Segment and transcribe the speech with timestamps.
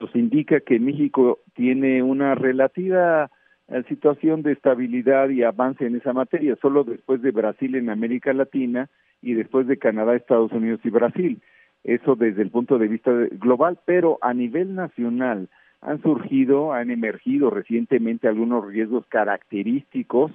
[0.00, 3.30] nos indica que México tiene una relativa
[3.68, 8.32] eh, situación de estabilidad y avance en esa materia, solo después de Brasil en América
[8.32, 8.88] Latina
[9.22, 11.40] y después de Canadá, Estados Unidos y Brasil
[11.86, 15.48] eso desde el punto de vista global, pero a nivel nacional
[15.80, 20.32] han surgido, han emergido recientemente algunos riesgos característicos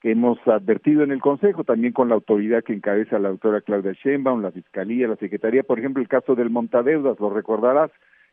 [0.00, 3.92] que hemos advertido en el Consejo, también con la autoridad que encabeza la doctora Claudia
[3.92, 7.90] Sheinbaum, la Fiscalía, la Secretaría, por ejemplo, el caso del Montadeudas, lo recordarás,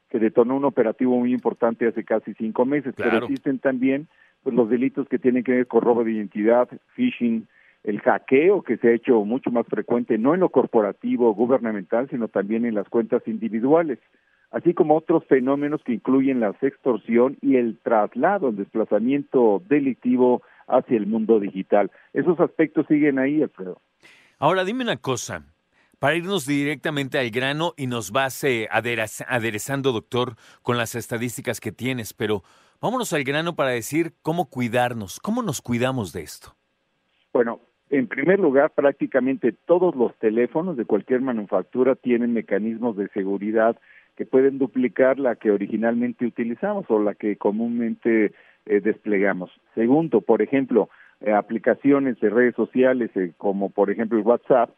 [0.10, 4.08] que detonó un operativo muy importante hace casi cinco meses, pero existen también
[4.44, 7.48] pues, los delitos que tienen que ver con robo de identidad, phishing,
[7.86, 12.10] el hackeo que se ha hecho mucho más frecuente, no en lo corporativo o gubernamental,
[12.10, 14.00] sino también en las cuentas individuales,
[14.50, 20.98] así como otros fenómenos que incluyen la extorsión y el traslado, el desplazamiento delictivo hacia
[20.98, 21.92] el mundo digital.
[22.14, 23.80] Esos aspectos siguen ahí, Alfredo.
[24.40, 25.44] Ahora dime una cosa,
[26.00, 31.72] para irnos directamente al grano y nos vas eh, aderezando, doctor, con las estadísticas que
[31.72, 32.44] tienes, pero
[32.82, 36.56] vámonos al grano para decir cómo cuidarnos, cómo nos cuidamos de esto.
[37.32, 37.60] Bueno,
[37.90, 43.78] en primer lugar, prácticamente todos los teléfonos de cualquier manufactura tienen mecanismos de seguridad
[44.16, 48.34] que pueden duplicar la que originalmente utilizamos o la que comúnmente
[48.66, 49.52] eh, desplegamos.
[49.76, 50.90] Segundo, por ejemplo,
[51.22, 54.72] eh, aplicaciones de redes sociales eh, como por ejemplo WhatsApp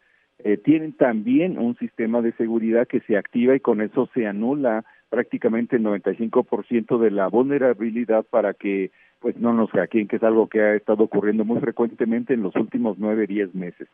[0.63, 5.78] tienen también un sistema de seguridad que se activa y con eso se anula prácticamente
[5.78, 10.62] el 95% de la vulnerabilidad para que pues no nos hackeen, que es algo que
[10.62, 13.88] ha estado ocurriendo muy frecuentemente en los últimos nueve, diez meses.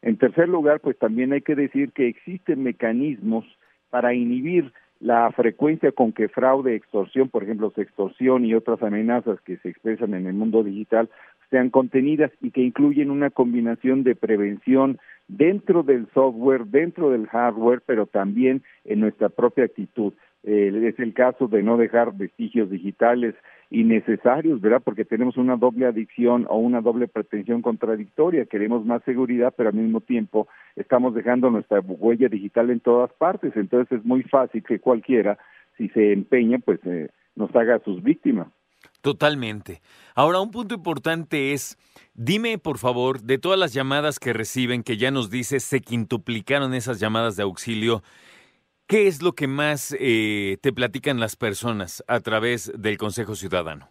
[0.00, 3.44] En tercer lugar, pues también hay que decir que existen mecanismos
[3.90, 9.56] para inhibir la frecuencia con que fraude, extorsión, por ejemplo, extorsión y otras amenazas que
[9.58, 11.10] se expresan en el mundo digital
[11.50, 14.98] sean contenidas y que incluyen una combinación de prevención
[15.28, 20.14] dentro del software, dentro del hardware, pero también en nuestra propia actitud.
[20.44, 23.34] Eh, es el caso de no dejar vestigios digitales
[23.70, 24.82] innecesarios, ¿verdad?
[24.84, 28.44] Porque tenemos una doble adicción o una doble pretensión contradictoria.
[28.46, 33.52] Queremos más seguridad, pero al mismo tiempo estamos dejando nuestra huella digital en todas partes.
[33.56, 35.38] Entonces es muy fácil que cualquiera,
[35.78, 38.48] si se empeña, pues eh, nos haga sus víctimas.
[39.00, 39.80] Totalmente.
[40.14, 41.76] Ahora, un punto importante es,
[42.14, 46.74] dime por favor, de todas las llamadas que reciben, que ya nos dice se quintuplicaron
[46.74, 48.02] esas llamadas de auxilio,
[48.92, 53.88] ¿Qué es lo que más eh, te platican las personas a través del Consejo Ciudadano?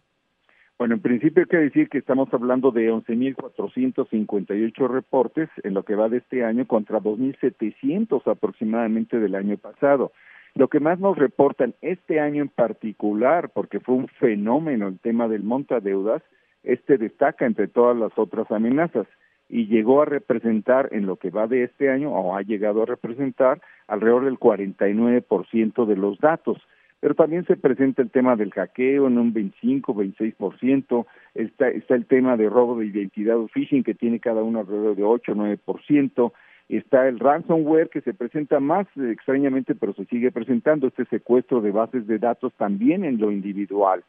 [0.78, 5.96] Bueno, en principio hay que decir que estamos hablando de 11.458 reportes en lo que
[5.96, 10.12] va de este año contra 2.700 aproximadamente del año pasado.
[10.54, 15.28] Lo que más nos reportan este año en particular, porque fue un fenómeno el tema
[15.28, 16.22] del montadeudas,
[16.62, 19.08] este destaca entre todas las otras amenazas
[19.52, 22.86] y llegó a representar en lo que va de este año o ha llegado a
[22.86, 26.58] representar alrededor del 49% de los datos.
[27.02, 32.06] Pero también se presenta el tema del hackeo en un 25, 26%, está, está el
[32.06, 36.32] tema de robo de identidad o phishing que tiene cada uno alrededor de 8, 9%,
[36.72, 41.60] Está el ransomware que se presenta más eh, extrañamente, pero se sigue presentando este secuestro
[41.60, 44.06] de bases de datos también en lo individual,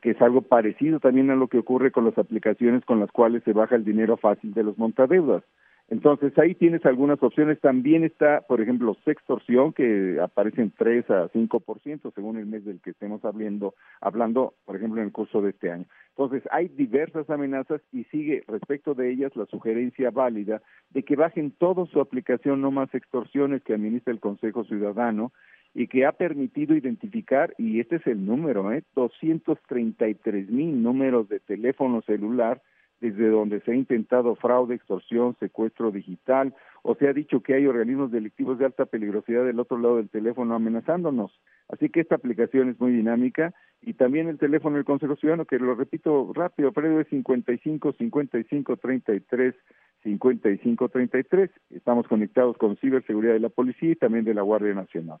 [0.00, 3.42] que es algo parecido también a lo que ocurre con las aplicaciones con las cuales
[3.44, 5.42] se baja el dinero fácil de los montadeudas.
[5.90, 7.60] Entonces ahí tienes algunas opciones.
[7.60, 12.80] También está, por ejemplo, sextorsión, que aparece en 3 a 5% según el mes del
[12.80, 15.86] que estemos hablando, hablando, por ejemplo, en el curso de este año.
[16.10, 21.50] Entonces hay diversas amenazas y sigue respecto de ellas la sugerencia válida de que bajen
[21.50, 25.32] toda su aplicación, no más extorsiones que administra el Consejo Ciudadano
[25.74, 28.82] y que ha permitido identificar, y este es el número, ¿eh?
[28.94, 32.60] 233 mil números de teléfono celular
[33.00, 37.66] desde donde se ha intentado fraude, extorsión, secuestro digital, o se ha dicho que hay
[37.66, 41.32] organismos delictivos de alta peligrosidad del otro lado del teléfono amenazándonos.
[41.68, 45.58] Así que esta aplicación es muy dinámica y también el teléfono del Consejo Ciudadano, que
[45.58, 49.54] lo repito rápido, pero es 55 55 33
[50.02, 51.50] 55 33.
[51.70, 55.18] Estamos conectados con ciberseguridad de la policía y también de la Guardia Nacional.